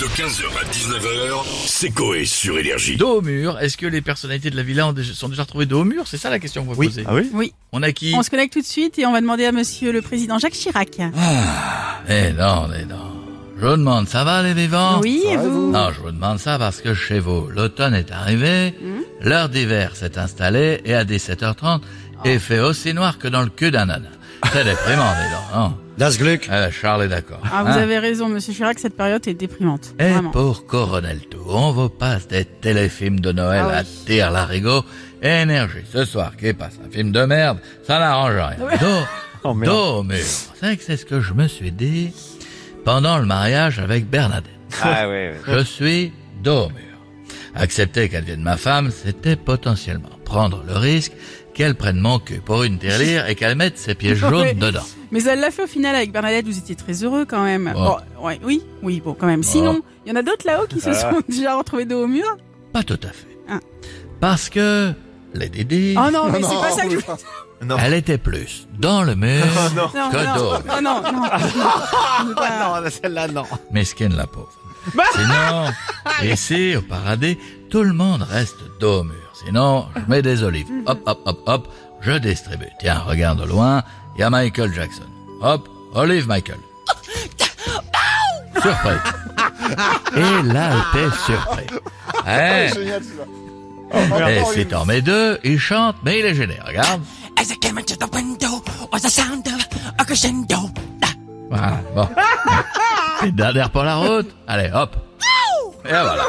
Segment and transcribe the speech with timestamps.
[0.00, 2.96] De 15h à 19h, c'est Coé sur Énergie.
[2.96, 5.66] Dos au mur, est-ce que les personnalités de la villa ont déjà- sont déjà retrouvées
[5.66, 6.04] dos au mur?
[6.06, 6.86] C'est ça la question qu'on va Oui.
[6.86, 7.02] poser.
[7.06, 7.28] Ah oui?
[7.32, 8.14] Oui, On a qui?
[8.16, 10.52] On se connecte tout de suite et on va demander à monsieur le président Jacques
[10.52, 10.98] Chirac.
[11.00, 12.96] Eh non, eh non.
[13.60, 15.00] Je vous demande, ça va les vivants?
[15.00, 15.72] Oui, et vous?
[15.72, 18.74] Non, je vous demande ça parce que chez vous, l'automne est arrivé,
[19.20, 21.80] l'heure d'hiver s'est installée et à 17h30,
[22.24, 24.08] il fait aussi noir que dans le cul d'un âne.
[24.52, 26.48] C'est déprimant, dis donc, non Das Glück.
[26.52, 27.40] Eh, Charles est d'accord.
[27.52, 27.82] Ah, vous hein?
[27.82, 29.94] avez raison, monsieur Chirac, cette période est déprimante.
[29.98, 30.30] Et Vraiment.
[30.30, 33.88] pour couronner le tout, on vous passe des téléfilms de Noël Ah à oui.
[34.06, 34.84] tire l'arigot
[35.22, 35.84] et énergie.
[35.92, 38.76] Ce soir, qui passe un film de merde, ça n'arrange rien.
[38.80, 39.04] Dos,
[39.44, 39.72] Oh, merde.
[39.72, 40.18] dos au mur.
[40.60, 42.12] C'est que c'est ce que je me suis dit
[42.84, 44.50] pendant le mariage avec Bernadette.
[44.82, 45.40] Ah ouais, ouais.
[45.46, 46.12] Je suis
[46.42, 46.87] dos au mur.
[47.54, 51.12] Accepter qu'elle vienne ma femme, c'était potentiellement prendre le risque
[51.54, 54.54] qu'elle prenne mon cul pour une tirelire et qu'elle mette ses pieds jaunes Ouais.
[54.54, 54.82] dedans.
[55.10, 57.72] Mais elle l'a fait au final avec Bernadette, vous étiez très heureux quand même.
[57.76, 57.96] Oh.
[58.18, 59.42] Bon, ouais, oui, oui, bon, quand même.
[59.42, 60.94] Sinon, il y en a d'autres là-haut qui se Ah.
[60.94, 62.36] sont déjà retrouvés dos au mur?
[62.72, 63.26] Pas tout à fait.
[63.50, 63.58] Ah.
[64.20, 64.92] Parce que
[65.34, 67.64] les Didi, Oh non, mais c'est pas ça que je...
[67.66, 67.76] Non.
[67.80, 69.82] elle était plus dans le mur non.
[69.92, 70.52] Non, que non, dos.
[70.54, 71.22] oh non, non.
[72.28, 73.42] C'est pas- non, celle-là, non.
[73.72, 74.52] Mesquine la pauvre.
[75.14, 75.72] Sinon,
[76.22, 77.38] ici, au paradis,
[77.70, 79.32] tout le monde reste dos au mur.
[79.44, 80.68] Sinon, je mets des olives.
[80.86, 81.68] Hop, hop, hop, hop,
[82.00, 82.68] je distribue.
[82.80, 83.82] Tiens, regarde au loin,
[84.16, 85.08] il y a Michael Jackson.
[85.42, 86.58] Hop, olive Michael.
[88.60, 89.00] Surprise.
[90.16, 91.66] Et là, t'es surpris.
[92.26, 92.70] Eh,
[93.94, 96.58] et si t'en mets deux, il chante, mais il est gêné.
[96.66, 97.02] Regarde.
[97.36, 99.66] As I came into the window was the sound of
[99.98, 100.70] a crescendo.
[101.50, 102.08] Voilà, bon.
[103.20, 104.28] Petite dernière pour la route.
[104.46, 104.96] Allez, hop.
[105.84, 106.24] Et voilà.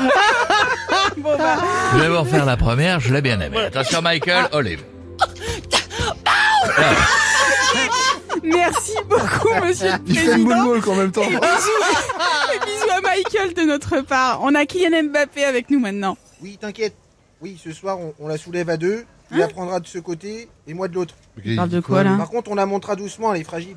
[1.18, 1.56] Bon, bah,
[1.94, 3.58] Je vais vous refaire la première, je l'ai bien aimée.
[3.58, 4.82] Attention Michael, Olive.
[8.42, 10.64] merci beaucoup, monsieur le Il fait une président.
[10.64, 11.22] boule en même temps.
[11.22, 11.28] Et
[12.64, 14.40] bisous à Michael de notre part.
[14.42, 16.16] On a Kylian Mbappé avec nous maintenant.
[16.42, 16.94] Oui, t'inquiète.
[17.42, 19.04] Oui, ce soir, on, on la soulève à deux.
[19.32, 21.14] Il la prendra de ce côté et moi de l'autre.
[21.42, 23.76] Tu parles de quoi là Par contre, on la montera doucement, elle est fragile.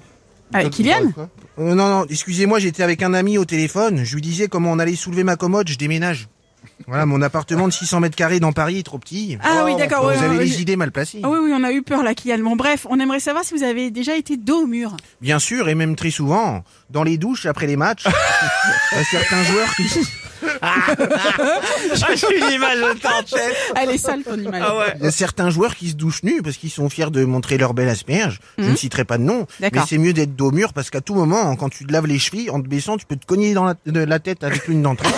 [0.54, 1.12] Ah, Kylian
[1.60, 4.04] Euh, non, non, excusez-moi, j'étais avec un ami au téléphone.
[4.04, 6.28] Je lui disais comment on allait soulever ma commode, je déménage.
[6.88, 9.38] Voilà, mon appartement de 600 mètres carrés dans Paris est trop petit.
[9.44, 10.04] Ah oui, d'accord.
[10.04, 11.20] Vous ouais, avez ouais, les idées mal placées.
[11.24, 12.40] Ah oui, oui, on a eu peur là, Kylian.
[12.40, 14.96] Bon, bref, on aimerait savoir si vous avez déjà été dos au mur.
[15.22, 18.06] Bien sûr, et même très souvent, dans les douches après les matchs.
[19.12, 19.84] Certains joueurs qui...
[22.16, 23.36] J'ai une image de tête.
[23.76, 24.62] Elle est sale ton image.
[24.66, 24.94] Ah ouais.
[25.00, 27.58] Il y a certains joueurs qui se douchent nus parce qu'ils sont fiers de montrer
[27.58, 28.40] leur belle asperge.
[28.58, 31.02] Je ne citerai pas de nom, mais c'est mieux d'être dos au mur parce qu'à
[31.02, 33.54] tout moment, quand tu te laves les chevilles, en te baissant, tu peux te cogner
[33.54, 35.12] dans la, de la tête avec l'une d'entre elles.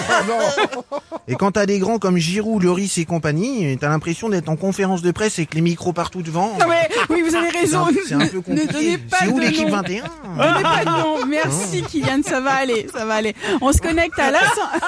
[1.28, 5.02] et quand t'as des grands comme Giroud, Lloris et compagnie, t'as l'impression d'être en conférence
[5.02, 6.56] de presse avec les micros partout devant.
[6.60, 7.88] Non mais oui, vous avez raison.
[8.08, 8.74] c'est un Ne- peu compliqué.
[8.74, 9.76] donnez pas C'est où de l'équipe nom.
[9.78, 10.04] 21
[10.38, 11.26] Donnez pas de nom.
[11.28, 13.36] Merci Kylian, ça va aller, ça va aller.
[13.62, 14.80] On se connecte à l'Assemblée.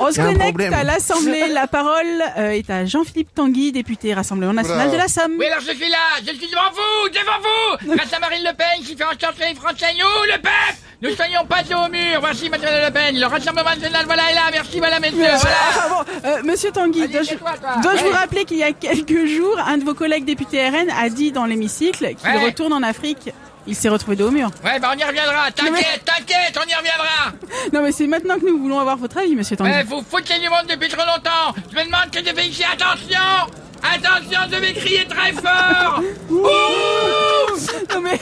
[0.00, 1.48] On se connecte à l'Assemblée.
[1.48, 5.32] La parole euh, est à Jean-Philippe Tanguy, député Rassemblement National de la Somme.
[5.38, 8.54] Oui, alors je suis là, je suis devant vous, devant vous Grâce à Marine Le
[8.56, 11.90] Pen qui fait en sorte que les Français, nous, le peuple, nous soyons pas au
[11.90, 12.20] mur.
[12.20, 16.28] Voici Madame Le Pen, le Rassemblement National, voilà, est là, merci Madame, messieurs, voilà bon,
[16.28, 17.34] euh, Monsieur Tanguy, dois-je
[17.82, 21.08] dois-je vous rappeler qu'il y a quelques jours, un de vos collègues députés RN a
[21.08, 22.44] dit dans l'hémicycle qu'il Ouais.
[22.44, 23.30] retourne en Afrique.
[23.68, 24.50] Il s'est retrouvé dos au mur.
[24.64, 27.32] Ouais, bah on y reviendra, t'inquiète, t'inquiète, on y reviendra.
[27.72, 29.70] Non mais c'est maintenant que nous voulons avoir votre avis, Monsieur Tanguy.
[29.70, 31.54] Ouais, vous foutez du monde depuis trop longtemps.
[31.70, 33.20] Je me demande que je vais ici, attention.
[33.82, 36.02] Attention, je vais crier très fort.
[37.94, 38.18] Non mais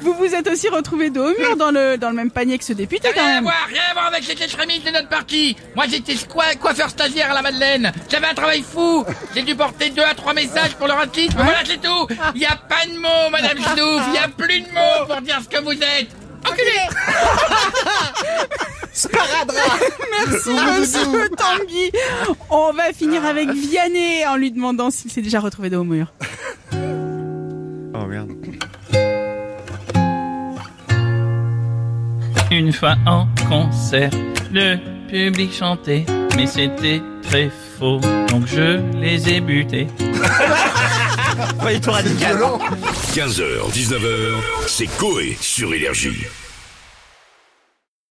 [0.00, 2.64] vous vous êtes aussi retrouvé dos au mur dans le dans le même panier que
[2.64, 3.44] ce député quand Rien à même.
[3.44, 5.56] voir, rien à voir avec cet extrémiste de notre parti.
[5.76, 7.92] Moi, j'étais squa- coiffeur stagiaire à la Madeleine.
[8.10, 9.04] J'avais un travail fou.
[9.34, 11.34] J'ai dû porter deux à trois messages pour le racisme.
[11.36, 12.06] Voilà, c'est tout.
[12.34, 14.02] Il n'y a pas de mots, Madame Schnouf.
[14.06, 16.08] Il n'y a plus de mots pour dire ce que vous êtes.
[16.44, 16.72] Enculé
[20.26, 21.90] Merci Monsieur Tanguy.
[22.50, 26.12] On va finir avec Vianney en lui demandant s'il s'est déjà retrouvé dos au mur.
[27.94, 28.30] Oh merde.
[32.52, 34.10] Une fois en concert,
[34.52, 34.76] le
[35.08, 36.04] public chantait,
[36.36, 37.98] mais c'était très faux,
[38.28, 39.86] donc je les ai butés.
[41.66, 42.36] Du tout radical.
[43.14, 44.34] 15h, 19h,
[44.66, 46.26] c'est Coé sur Énergie.